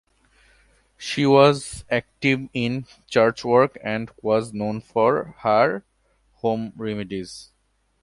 [0.97, 5.83] She was active in church work and was known for her
[6.37, 7.51] home remedies.